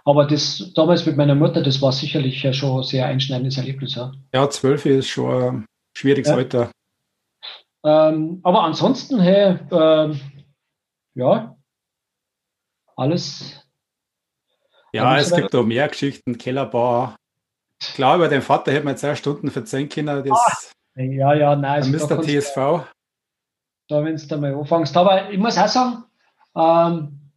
aber 0.04 0.26
das 0.26 0.72
damals 0.74 1.06
mit 1.06 1.18
meiner 1.18 1.36
Mutter, 1.36 1.62
das 1.62 1.82
war 1.82 1.92
sicherlich 1.92 2.42
ja 2.42 2.54
schon 2.54 2.78
ein 2.78 2.84
sehr 2.84 3.06
einschneidendes 3.06 3.58
Erlebnis. 3.58 3.96
Ja, 3.96 4.14
ja 4.34 4.50
zwölf 4.50 4.86
ist 4.86 5.08
schon 5.08 5.44
ein 5.44 5.66
schwieriges 5.98 6.30
ja. 6.30 6.36
Alter. 6.38 6.72
Ähm, 7.84 8.40
aber 8.44 8.64
ansonsten, 8.64 9.20
hey, 9.20 9.58
äh, 9.70 10.16
ja, 11.16 11.57
alles. 12.98 13.64
Ja, 14.92 15.18
es 15.18 15.34
gibt 15.34 15.54
da 15.54 15.62
mehr 15.62 15.88
Geschichten, 15.88 16.38
Kellerbau. 16.38 17.14
Klar, 17.80 18.16
über 18.16 18.28
den 18.28 18.42
Vater 18.42 18.72
hätte 18.72 18.86
man 18.86 18.98
zwei 18.98 19.16
Stunden 19.16 19.52
verzeihen 19.52 19.88
können. 19.88 20.24
Das 20.24 20.32
ah, 20.96 21.02
ja, 21.02 21.34
ja, 21.34 21.56
nein. 21.56 21.84
Also 21.84 21.92
Mr. 21.92 22.22
TSV. 22.22 22.56
Da, 23.88 24.04
wenn 24.04 24.18
du 24.18 24.38
mal 24.38 24.56
anfängst. 24.56 24.98
Aber 24.98 25.30
ich 25.30 25.38
muss 25.38 25.58
auch 25.58 25.68
sagen, 25.68 26.04
ähm, 26.56 27.32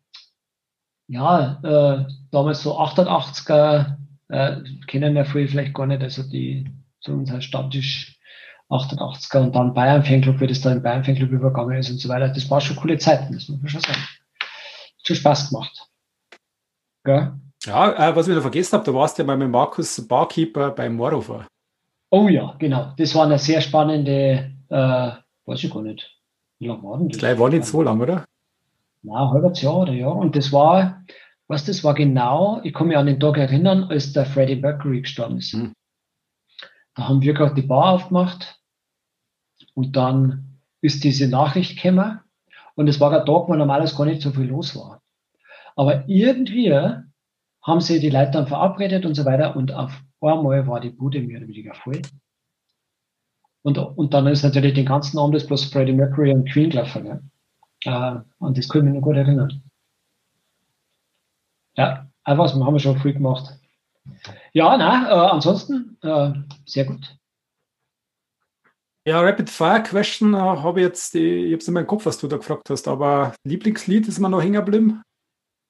ja, 1.09 1.61
äh, 1.63 2.07
damals 2.31 2.63
so 2.63 2.79
88er, 2.79 3.97
äh, 4.29 4.57
kennen 4.87 5.17
ja 5.17 5.25
viele 5.25 5.49
vielleicht 5.49 5.75
gar 5.75 5.87
nicht, 5.87 6.03
also 6.03 6.23
die 6.23 6.67
so 7.01 7.13
unser 7.13 7.41
Stammtisch 7.41 8.19
88er 8.71 9.41
und 9.41 9.55
dann 9.55 9.75
Bayern 9.75 10.05
Fanclub, 10.05 10.41
wie 10.41 10.47
das 10.47 10.61
da 10.61 10.73
in 10.73 10.83
Bayern 10.83 11.05
Fanclub 11.05 11.31
übergangen 11.31 11.79
ist 11.79 11.91
und 11.91 11.99
so 11.99 12.09
weiter. 12.09 12.29
Das 12.29 12.49
war 12.51 12.61
schon 12.61 12.77
coole 12.77 12.97
Zeiten, 12.99 13.35
das 13.35 13.49
muss 13.49 13.61
man 13.61 13.69
schon 13.69 13.81
sagen 13.81 14.01
schon 15.03 15.17
Spaß 15.17 15.51
gemacht. 15.51 15.89
Ja, 17.07 17.39
ja 17.65 18.11
äh, 18.11 18.17
was 18.17 18.29
ich 18.29 18.35
noch 18.35 18.43
vergessen 18.43 18.75
habe, 18.75 18.85
da 18.85 18.95
warst 18.95 19.19
du 19.19 19.23
ja 19.23 19.27
mal 19.27 19.37
mit 19.37 19.51
Markus 19.51 20.07
Barkeeper 20.07 20.71
beim 20.71 20.97
Moorhofer. 20.97 21.47
Oh 22.11 22.29
ja, 22.29 22.55
genau. 22.59 22.93
Das 22.97 23.15
war 23.15 23.25
eine 23.25 23.39
sehr 23.39 23.61
spannende, 23.61 24.53
äh, 24.69 25.11
weiß 25.47 25.65
ich 25.65 25.73
gar 25.73 25.83
nicht. 25.83 26.11
Wie 26.59 26.67
lange 26.67 26.83
war 26.83 26.99
denn 26.99 27.09
das? 27.09 27.19
Gleich 27.19 27.39
war 27.39 27.49
nicht 27.49 27.65
so 27.65 27.83
lang, 27.83 28.01
oder? 28.01 28.25
Na, 29.03 29.23
ein 29.23 29.31
halbes 29.31 29.63
Jahr 29.63 29.79
oder 29.79 29.93
ja. 29.93 30.09
Und 30.09 30.37
das 30.37 30.53
war, 30.53 31.05
was 31.47 31.65
das 31.65 31.83
war 31.85 31.95
genau, 31.95 32.61
ich 32.65 32.75
kann 32.75 32.89
mich 32.89 32.97
an 32.97 33.07
den 33.07 33.21
Tag 33.21 33.39
erinnern, 33.39 33.85
als 33.85 34.13
der 34.13 34.27
Freddie 34.27 34.57
Mercury 34.57 35.03
gestorben 35.03 35.39
ist. 35.39 35.53
Hm. 35.53 35.73
Da 36.95 37.09
haben 37.09 37.23
wir 37.23 37.33
gerade 37.33 37.55
die 37.55 37.63
Bar 37.63 37.93
aufgemacht 37.93 38.61
und 39.75 39.97
dann 39.97 40.59
ist 40.81 41.05
diese 41.05 41.29
Nachricht 41.29 41.81
gekommen 41.81 42.21
und 42.81 42.89
es 42.89 42.99
war 42.99 43.13
ein 43.13 43.27
Tag, 43.27 43.47
wo 43.47 43.55
normalerweise 43.55 43.95
gar 43.95 44.07
nicht 44.07 44.23
so 44.23 44.31
viel 44.31 44.47
los 44.47 44.75
war. 44.75 45.03
Aber 45.77 46.09
irgendwie 46.09 46.73
haben 46.73 47.81
sie 47.83 48.01
die 48.01 48.09
Leute 48.09 48.31
dann 48.31 48.47
verabredet 48.47 49.05
und 49.05 49.15
so 49.15 49.27
weiter 49.27 49.55
und 49.55 49.71
auf 49.71 49.93
einmal 50.23 50.67
war 50.67 50.81
die 50.81 50.89
Bude 50.89 51.21
mehr 51.21 51.41
oder 51.41 51.49
weniger 51.49 51.75
voll. 51.75 52.01
Und, 53.61 53.77
und 53.77 54.15
dann 54.15 54.27
ist 54.29 54.45
natürlich 54.45 54.73
den 54.73 54.87
ganzen 54.87 55.19
Abend 55.19 55.35
das 55.35 55.47
bloß 55.47 55.67
Freddie 55.67 55.93
Mercury 55.93 56.33
und 56.33 56.51
Queen 56.51 56.71
gelaufen. 56.71 57.05
Ne? 57.05 57.31
Äh, 57.85 58.21
und 58.39 58.57
das 58.57 58.67
kann 58.67 58.81
ich 58.81 58.85
mich 58.87 58.95
noch 58.95 59.03
gut 59.03 59.17
erinnern. 59.17 59.63
Ja, 61.77 62.09
einfach, 62.25 62.45
was 62.45 62.55
haben 62.55 62.73
wir 62.73 62.81
schon 62.81 62.97
früh 62.97 63.13
gemacht. 63.13 63.59
Ja, 64.55 64.75
nein, 64.79 65.05
äh, 65.05 65.09
ansonsten 65.09 65.99
äh, 66.01 66.33
sehr 66.65 66.87
gut. 66.87 67.15
Ja, 69.07 69.21
Rapid 69.23 69.49
Fire 69.49 69.83
Question 69.83 70.35
äh, 70.35 70.39
habe 70.39 70.81
ich 70.81 70.87
jetzt, 70.87 71.15
die, 71.15 71.47
ich 71.47 71.53
habe 71.53 71.61
es 71.61 71.69
in 71.69 71.75
meinem 71.75 71.87
Kopf, 71.87 72.05
was 72.07 72.19
du 72.19 72.29
da 72.29 72.37
gefragt 72.37 72.69
hast, 72.69 72.87
aber 72.87 73.35
Lieblingslied 73.45 74.07
ist 74.07 74.19
mir 74.19 74.29
noch 74.29 74.43
hängen 74.43 74.55
geblieben? 74.55 75.03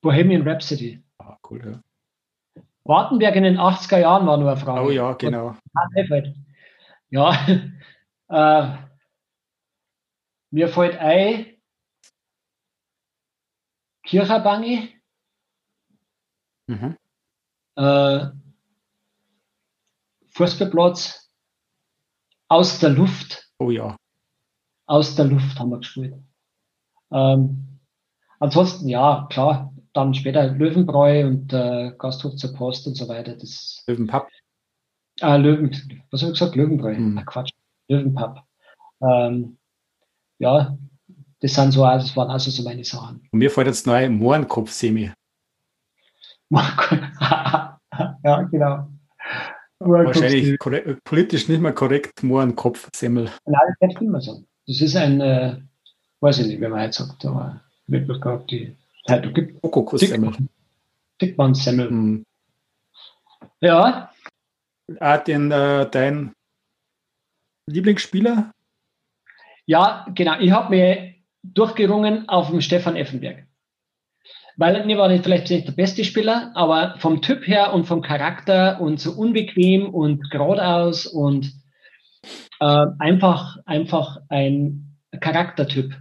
Bohemian 0.03 0.47
Rhapsody. 0.47 1.03
Ah, 1.19 1.37
cool, 1.49 1.63
ja. 1.65 2.63
Wartenberg 2.85 3.37
in 3.37 3.45
den 3.45 3.59
80er 3.59 3.99
Jahren 3.99 4.27
war 4.27 4.37
nur 4.37 4.51
eine 4.51 4.61
Frage. 4.61 4.87
Oh 4.87 4.91
ja, 4.91 5.13
genau. 5.13 5.57
Ja, 7.11 7.47
äh, 8.29 8.79
Mir 10.51 10.69
fällt 10.69 10.99
ein 10.99 11.47
Kircherbangi. 14.05 15.01
Mhm. 16.67 16.97
Äh, 17.77 18.27
Fußballplatz 20.33 21.30
aus 22.51 22.81
der 22.81 22.91
Luft. 22.91 23.49
Oh 23.59 23.71
ja. 23.71 23.97
Aus 24.87 25.15
der 25.15 25.27
Luft 25.27 25.59
haben 25.59 25.71
wir 25.71 25.79
gespielt. 25.79 26.15
Ähm, 27.13 27.79
ansonsten, 28.41 28.89
ja, 28.89 29.27
klar, 29.31 29.73
dann 29.93 30.15
später 30.15 30.49
Löwenbräu 30.49 31.27
und 31.27 31.53
äh, 31.53 31.93
Gasthof 31.97 32.37
zur 32.37 32.53
Post 32.55 32.87
und 32.87 32.97
so 32.97 33.09
weiter. 33.09 33.37
Das, 33.37 33.83
Löwenpapp. 33.87 34.29
Äh, 35.21 35.37
Löwen, 35.37 35.71
was 36.11 36.23
habe 36.23 36.33
ich 36.33 36.39
gesagt? 36.39 36.57
Löwenbräu. 36.57 36.97
Hm. 36.97 37.19
Ah, 37.19 37.23
Quatsch. 37.23 37.53
Löwenpapp. 37.89 38.45
Ähm, 39.01 39.59
ja, 40.39 40.77
das 41.41 41.55
sind 41.55 41.73
so, 41.73 41.83
das 41.85 42.17
waren 42.17 42.31
also 42.31 42.51
so 42.51 42.63
meine 42.65 42.85
Sachen. 42.85 43.29
Und 43.31 43.39
mir 43.39 43.51
fällt 43.51 43.69
jetzt 43.69 43.87
neu 43.87 44.09
Mohrenkopf-Semi. 44.11 45.13
ja, 46.51 47.79
genau. 48.51 48.90
Wahrscheinlich 49.81 50.59
politisch 51.05 51.49
nicht 51.49 51.61
mehr 51.61 51.73
korrekt, 51.73 52.23
Mohrenkopf-Semmel. 52.23 53.31
Nein, 53.47 53.61
das 53.67 53.79
kann 53.79 53.91
ich 53.91 54.01
nicht 54.01 54.11
mehr 54.11 54.21
sagen. 54.21 54.47
Das 54.67 54.81
ist 54.81 54.95
ein, 54.95 55.21
äh, 55.21 55.57
weiß 56.21 56.41
ich 56.41 56.47
nicht, 56.47 56.61
wie 56.61 56.69
man 56.69 56.83
jetzt 56.83 56.99
sagt, 56.99 57.25
aber 57.25 57.63
man 57.87 58.07
gerade 58.21 58.45
die 58.47 58.77
Zeitung 59.07 59.33
gibt. 59.33 59.63
Kokosemmel. 59.63 60.37
Dickmann-Semmel. 61.21 61.89
Hm. 61.89 62.27
Ja. 63.61 64.13
Ah, 64.99 65.19
den, 65.19 65.51
äh, 65.51 65.89
dein 65.91 66.33
Lieblingsspieler? 67.67 68.53
Ja, 69.67 70.07
genau. 70.15 70.39
Ich 70.41 70.51
habe 70.51 70.71
mir 70.71 71.15
durchgerungen 71.43 72.29
auf 72.29 72.51
dem 72.51 72.61
Stefan 72.61 72.97
Effenberg. 72.97 73.47
Weil 74.57 74.77
er 74.77 74.99
war 74.99 75.09
nicht 75.09 75.25
vielleicht 75.25 75.51
nicht 75.51 75.69
der 75.69 75.73
beste 75.73 76.05
Spieler, 76.05 76.53
aber 76.55 76.95
vom 76.99 77.23
Typ 77.23 77.47
her 77.47 77.73
und 77.73 77.85
vom 77.85 78.03
Charakter 78.03 78.81
und 78.81 79.01
so 79.01 79.13
unbequem 79.13 79.89
und 79.89 80.31
geradeaus 80.31 81.07
und 81.07 81.53
äh, 82.61 82.87
einfach, 82.99 83.57
einfach 83.65 84.19
ein 84.29 84.97
Charaktertyp. 85.19 85.97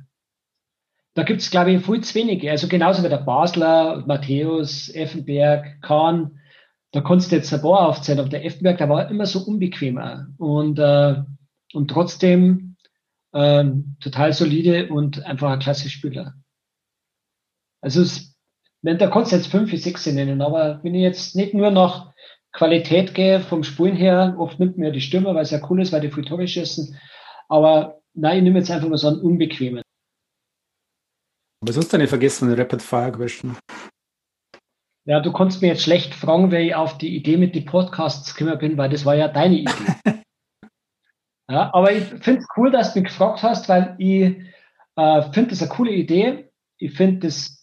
Da 1.16 1.24
gibt 1.24 1.42
es, 1.42 1.52
glaube 1.52 1.72
ich, 1.72 1.86
viel 1.86 2.02
zu 2.02 2.16
wenige. 2.16 2.52
Also 2.52 2.68
genauso 2.68 3.04
wie 3.04 3.10
der 3.10 3.18
Basler, 3.18 4.04
Matthäus, 4.06 4.90
Effenberg, 4.90 5.82
Kahn. 5.82 6.40
Da 6.92 7.02
konntest 7.02 7.32
du 7.32 7.36
jetzt 7.36 7.54
ein 7.54 7.62
paar 7.62 7.88
aufzählen, 7.88 8.20
aber 8.20 8.30
der 8.30 8.46
Effenberg, 8.46 8.78
der 8.78 8.90
war 8.90 9.10
immer 9.10 9.26
so 9.26 9.40
unbequemer. 9.40 10.28
Und, 10.38 10.80
äh, 10.80 11.16
und 11.74 11.90
trotzdem 11.90 12.78
ähm, 13.34 13.96
total 14.00 14.34
solide 14.34 14.90
und 14.90 15.24
einfach 15.26 15.52
ein 15.52 15.60
klasse 15.60 15.90
Spieler. 15.90 16.36
Also 17.82 18.02
es, 18.02 18.36
da 18.82 19.08
kannst 19.08 19.32
du 19.32 19.36
jetzt 19.36 19.48
fünf, 19.48 19.72
sechs 19.72 20.06
nennen, 20.06 20.42
aber 20.42 20.80
wenn 20.84 20.96
ich 20.96 21.02
jetzt 21.02 21.36
nicht 21.36 21.54
nur 21.54 21.72
nach 21.72 22.14
Qualität 22.52 23.14
gehe, 23.14 23.40
vom 23.40 23.64
Spulen 23.64 23.96
her, 23.96 24.36
oft 24.38 24.60
nimmt 24.60 24.78
mir 24.78 24.92
die 24.92 25.02
Stürmer, 25.02 25.36
weil 25.36 25.44
es 25.44 25.52
ja 25.52 25.62
cool 25.70 25.82
ist, 25.82 25.92
weil 25.92 26.02
die 26.02 26.12
viel 26.12 26.26
Tore 26.26 26.48
schießen, 26.48 26.98
aber 27.48 28.02
nein, 28.14 28.38
ich 28.38 28.44
nehme 28.44 28.60
jetzt 28.60 28.72
einfach 28.72 28.88
mal 28.88 28.98
so 28.98 29.10
einen 29.10 29.22
unbequemen. 29.22 29.82
Aber 31.62 31.74
sonst 31.74 31.92
nicht 31.94 32.10
vergessen 32.10 32.40
von 32.40 32.50
den 32.50 32.60
Rapid 32.60 32.82
Fire 32.82 33.12
Question. 33.12 33.58
Ja, 35.06 35.20
du 35.20 35.32
konntest 35.32 35.62
mir 35.62 35.70
jetzt 35.70 35.84
schlecht 35.84 36.14
fragen, 36.14 36.52
wie 36.52 36.58
ich 36.58 36.76
auf 36.76 36.98
die 36.98 37.16
Idee 37.16 37.38
mit 37.38 37.56
den 37.56 37.66
Podcasts 37.66 38.34
gekommen 38.36 38.60
bin, 38.60 38.78
weil 38.78 38.90
das 38.90 39.06
war 39.06 39.16
ja 39.16 39.28
deine 39.28 39.60
Idee. 39.60 39.74
Ja, 41.52 41.74
aber 41.74 41.92
ich 41.92 42.04
finde 42.04 42.42
es 42.42 42.48
cool, 42.56 42.70
dass 42.70 42.94
du 42.94 43.00
mich 43.00 43.10
gefragt 43.10 43.42
hast, 43.42 43.68
weil 43.70 43.96
ich 43.98 44.38
äh, 44.96 45.22
finde 45.34 45.50
das 45.50 45.64
eine 45.64 45.72
coole 45.72 45.92
Idee. 45.92 46.52
Ich 46.78 46.94
finde 46.94 47.26
das 47.26 47.59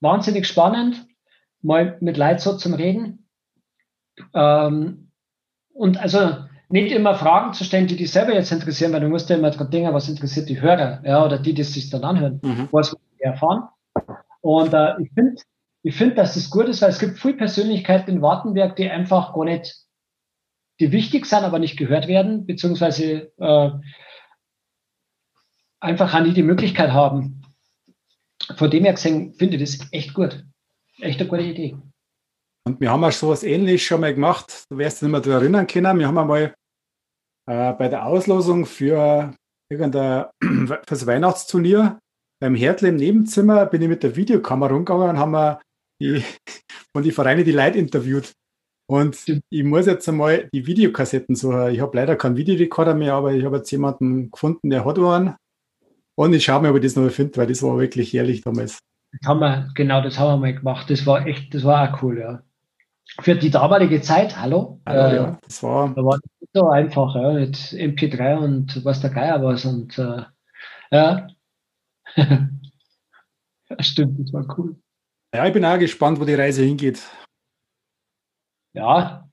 wahnsinnig 0.00 0.46
spannend, 0.46 1.06
mal 1.62 1.96
mit 2.00 2.16
Leuten 2.16 2.38
so 2.38 2.56
zum 2.56 2.74
Reden. 2.74 3.28
Ähm, 4.34 5.10
und 5.72 5.98
also 5.98 6.36
nicht 6.68 6.92
immer 6.92 7.14
Fragen 7.14 7.52
zu 7.52 7.64
stellen, 7.64 7.86
die 7.86 7.96
dich 7.96 8.10
selber 8.10 8.34
jetzt 8.34 8.50
interessieren, 8.50 8.92
weil 8.92 9.00
du 9.00 9.08
musst 9.08 9.30
ja 9.30 9.36
immer 9.36 9.50
dran 9.50 9.70
denken, 9.70 9.94
was 9.94 10.08
interessiert 10.08 10.48
die 10.48 10.60
Hörer, 10.60 11.02
ja, 11.04 11.24
oder 11.24 11.38
die, 11.38 11.54
die 11.54 11.62
sich 11.62 11.90
dann 11.90 12.04
anhören, 12.04 12.40
mhm. 12.42 12.68
was 12.72 12.92
wir 12.92 13.26
erfahren. 13.26 13.68
Und 14.40 14.74
äh, 14.74 15.00
ich 15.00 15.12
finde, 15.12 15.42
ich 15.82 15.96
finde, 15.96 16.16
dass 16.16 16.34
das 16.34 16.50
gut 16.50 16.66
ist, 16.66 16.82
weil 16.82 16.90
es 16.90 16.98
gibt 16.98 17.18
viele 17.18 17.36
Persönlichkeiten 17.36 18.10
in 18.10 18.22
Wartenberg, 18.22 18.74
die 18.76 18.90
einfach 18.90 19.34
gar 19.34 19.44
nicht 19.44 19.86
die 20.80 20.92
wichtig 20.92 21.26
sind, 21.26 21.44
aber 21.44 21.58
nicht 21.58 21.78
gehört 21.78 22.06
werden, 22.06 22.46
beziehungsweise 22.46 23.32
äh, 23.38 23.70
einfach 25.80 26.14
auch 26.14 26.20
nicht 26.20 26.36
die 26.36 26.42
Möglichkeit 26.42 26.92
haben. 26.92 27.45
Von 28.54 28.70
dem 28.70 28.84
her 28.84 28.94
gesehen 28.94 29.34
finde 29.34 29.56
ich 29.56 29.78
das 29.78 29.88
echt 29.92 30.14
gut. 30.14 30.44
Echt 31.00 31.20
eine 31.20 31.28
gute 31.28 31.42
Idee. 31.42 31.76
Und 32.66 32.80
wir 32.80 32.90
haben 32.90 33.04
auch 33.04 33.12
so 33.12 33.28
was 33.28 33.44
ähnliches 33.44 33.82
schon 33.82 34.00
mal 34.00 34.14
gemacht. 34.14 34.64
Du 34.70 34.78
wirst 34.78 34.96
dich 34.96 35.02
nicht 35.02 35.12
mehr 35.12 35.20
daran 35.20 35.42
erinnern 35.42 35.66
können. 35.66 35.98
Wir 35.98 36.06
haben 36.06 36.18
einmal 36.18 36.54
äh, 37.48 37.72
bei 37.72 37.88
der 37.88 38.06
Auslosung 38.06 38.66
für 38.66 39.34
irgendein 39.70 40.26
fürs 40.86 41.06
Weihnachtsturnier 41.06 41.98
beim 42.40 42.54
Hertel 42.54 42.90
im 42.90 42.96
Nebenzimmer 42.96 43.66
bin 43.66 43.82
ich 43.82 43.88
mit 43.88 44.02
der 44.02 44.14
Videokamera 44.14 44.72
rumgegangen 44.72 45.10
und 45.10 45.18
haben 45.18 45.58
die, 46.00 46.22
von 46.94 47.02
die 47.02 47.12
Vereine 47.12 47.44
die 47.44 47.52
Leute 47.52 47.78
interviewt. 47.78 48.32
Und 48.88 49.42
ich 49.50 49.64
muss 49.64 49.86
jetzt 49.86 50.08
einmal 50.08 50.48
die 50.52 50.66
Videokassetten 50.66 51.34
suchen. 51.34 51.70
Ich 51.70 51.80
habe 51.80 51.96
leider 51.96 52.14
keinen 52.14 52.36
Videorekorder 52.36 52.94
mehr, 52.94 53.14
aber 53.14 53.32
ich 53.32 53.44
habe 53.44 53.56
jetzt 53.56 53.70
jemanden 53.72 54.30
gefunden, 54.30 54.70
der 54.70 54.84
hat 54.84 54.98
einen. 54.98 55.34
Und 56.16 56.32
ich 56.32 56.44
schaue 56.44 56.62
mir, 56.62 56.70
ob 56.70 56.76
ich 56.76 56.82
das 56.82 56.96
noch 56.96 57.10
finde, 57.10 57.36
weil 57.36 57.46
das 57.46 57.62
war 57.62 57.78
wirklich 57.78 58.12
herrlich 58.12 58.40
damals. 58.40 58.78
Das 59.12 59.28
haben 59.28 59.40
wir, 59.40 59.70
genau, 59.74 60.00
das 60.02 60.18
haben 60.18 60.32
wir 60.32 60.36
mal 60.38 60.54
gemacht. 60.54 60.90
Das 60.90 61.06
war 61.06 61.26
echt, 61.26 61.54
das 61.54 61.64
war 61.64 61.88
auch 61.88 62.02
cool, 62.02 62.18
ja. 62.18 62.42
Für 63.20 63.36
die 63.36 63.50
damalige 63.50 64.00
Zeit, 64.00 64.36
hallo? 64.36 64.80
hallo 64.86 65.00
äh, 65.00 65.16
ja, 65.16 65.38
das 65.42 65.62
war. 65.62 65.94
Da 65.94 66.04
war 66.04 66.18
das 66.18 66.48
so 66.52 66.68
einfach, 66.68 67.14
ja, 67.14 67.32
mit 67.32 67.56
MP3 67.56 68.36
und 68.38 68.84
was 68.84 69.00
der 69.00 69.10
Geier 69.10 69.42
was 69.42 69.64
und 69.64 69.96
äh, 69.98 70.22
ja. 70.90 71.28
ja. 72.16 72.48
Stimmt, 73.80 74.18
das 74.18 74.32
war 74.32 74.58
cool. 74.58 74.76
Ja, 75.34 75.46
ich 75.46 75.52
bin 75.52 75.64
auch 75.64 75.78
gespannt, 75.78 76.18
wo 76.18 76.24
die 76.24 76.34
Reise 76.34 76.62
hingeht. 76.64 77.02
Ja, 78.72 79.28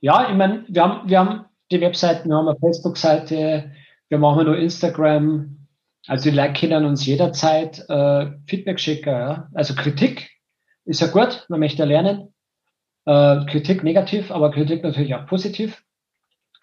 ja, 0.00 0.30
ich 0.30 0.36
meine, 0.36 0.64
wir 0.68 0.82
haben, 0.82 1.08
wir 1.08 1.18
haben 1.18 1.44
die 1.70 1.80
Webseiten, 1.80 2.28
wir 2.28 2.36
haben 2.36 2.48
eine 2.48 2.58
Facebook-Seite, 2.58 3.72
wir 4.08 4.18
machen 4.18 4.46
nur 4.46 4.56
Instagram. 4.56 5.65
Also 6.06 6.30
die 6.30 6.36
Leute 6.36 6.54
können 6.54 6.84
uns 6.84 7.04
jederzeit 7.04 7.84
äh, 7.88 8.26
Feedback 8.46 8.78
schicken. 8.80 9.10
Ja? 9.10 9.48
Also 9.54 9.74
Kritik 9.74 10.30
ist 10.84 11.00
ja 11.00 11.08
gut, 11.08 11.46
man 11.48 11.60
möchte 11.60 11.84
lernen. 11.84 12.34
Äh, 13.06 13.44
Kritik 13.46 13.82
negativ, 13.82 14.30
aber 14.30 14.50
Kritik 14.50 14.82
natürlich 14.82 15.14
auch 15.14 15.26
positiv. 15.26 15.82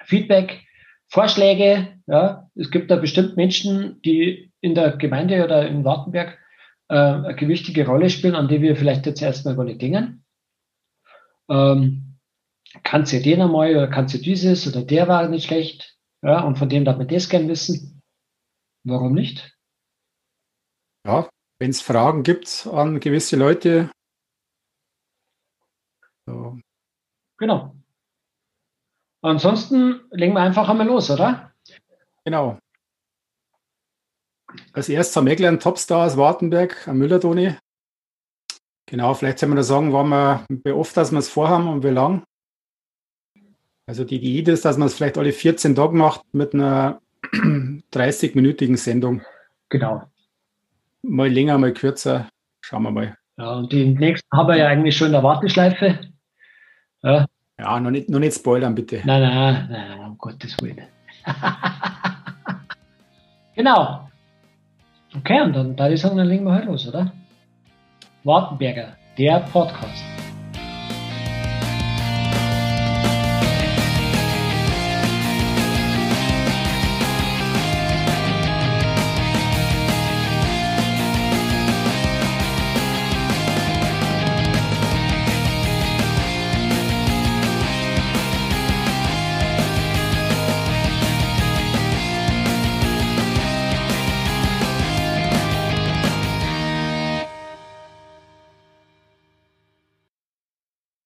Feedback, 0.03 0.61
Vorschläge. 1.09 1.99
Ja? 2.07 2.49
Es 2.55 2.71
gibt 2.71 2.89
da 2.89 2.95
bestimmt 2.95 3.35
Menschen, 3.35 4.01
die 4.03 4.51
in 4.61 4.75
der 4.75 4.97
Gemeinde 4.97 5.43
oder 5.43 5.67
in 5.67 5.83
Wartenberg 5.83 6.37
äh, 6.89 6.95
eine 6.95 7.35
gewichtige 7.35 7.85
Rolle 7.85 8.09
spielen, 8.09 8.35
an 8.35 8.47
die 8.47 8.61
wir 8.61 8.75
vielleicht 8.75 9.05
jetzt 9.05 9.21
erstmal 9.21 9.55
gar 9.55 9.65
nicht 9.65 9.81
denken 9.81 10.23
ähm, 11.49 12.17
kannst 12.83 13.13
du 13.13 13.21
den 13.21 13.41
einmal 13.41 13.75
oder 13.75 13.87
kannst 13.87 14.13
du 14.13 14.17
dieses 14.17 14.67
oder 14.67 14.83
der 14.83 15.07
war 15.07 15.27
nicht 15.27 15.45
schlecht, 15.45 15.95
ja, 16.21 16.41
und 16.41 16.57
von 16.57 16.69
dem 16.69 16.85
darf 16.85 16.97
man 16.97 17.07
das 17.07 17.29
gern 17.29 17.47
wissen. 17.47 18.01
Warum 18.85 19.13
nicht? 19.13 19.57
Ja, 21.05 21.29
wenn 21.59 21.71
es 21.71 21.81
Fragen 21.81 22.23
gibt 22.23 22.67
an 22.71 22.99
gewisse 22.99 23.35
Leute. 23.35 23.89
So. 26.25 26.59
Genau. 27.37 27.75
Ansonsten 29.21 30.01
legen 30.11 30.33
wir 30.33 30.41
einfach 30.41 30.67
einmal 30.67 30.87
los, 30.87 31.09
oder? 31.09 31.53
Genau. 32.25 32.59
Als 34.73 34.89
erstes 34.89 35.15
haben 35.15 35.27
wir 35.27 35.35
gelernt 35.35 35.63
Topstars 35.63 36.17
Wartenberg 36.17 36.87
am 36.87 36.97
Müller-Toni. 36.97 37.57
Genau, 38.85 39.13
vielleicht 39.13 39.39
soll 39.39 39.49
man 39.49 39.55
da 39.55 39.63
sagen, 39.63 39.93
wann 39.93 40.09
wir, 40.09 40.45
wie 40.49 40.71
oft 40.71 40.95
dass 40.95 41.11
wir 41.11 41.19
es 41.19 41.29
vorhaben 41.29 41.67
und 41.67 41.83
wie 41.83 41.89
lang. 41.89 42.23
Also 43.87 44.03
die 44.03 44.17
Idee 44.17 44.51
ist, 44.51 44.65
dass 44.65 44.77
man 44.77 44.87
es 44.87 44.93
vielleicht 44.93 45.17
alle 45.17 45.33
14 45.33 45.75
Tage 45.75 45.95
macht 45.95 46.21
mit 46.33 46.53
einer 46.53 47.01
30-minütigen 47.33 48.77
Sendung. 48.77 49.21
Genau. 49.69 50.03
Mal 51.01 51.29
länger, 51.29 51.57
mal 51.57 51.73
kürzer. 51.73 52.29
Schauen 52.61 52.83
wir 52.83 52.91
mal. 52.91 53.17
Ja, 53.37 53.55
und 53.55 53.71
den 53.71 53.95
nächsten 53.95 54.27
haben 54.31 54.47
wir 54.47 54.57
ja 54.57 54.67
eigentlich 54.67 54.95
schon 54.95 55.07
in 55.07 55.13
der 55.13 55.23
Warteschleife. 55.23 55.99
Ja, 57.01 57.25
ja 57.59 57.79
noch, 57.79 57.91
nicht, 57.91 58.09
noch 58.09 58.19
nicht 58.19 58.35
spoilern, 58.35 58.75
bitte. 58.75 59.01
Nein, 59.03 59.21
nein, 59.21 59.67
nein, 59.69 59.99
um 59.99 60.17
Gottes 60.17 60.55
Willen. 60.61 60.81
genau. 63.55 64.09
Okay, 65.17 65.41
und 65.41 65.53
dann, 65.53 65.75
da 65.75 65.89
ich 65.89 66.01
sagen, 66.01 66.17
dann 66.17 66.27
legen 66.27 66.45
wir 66.45 66.53
halt 66.53 66.65
los, 66.65 66.87
oder? 66.87 67.11
Wartenberger, 68.23 68.95
der 69.17 69.39
Podcast. 69.51 70.12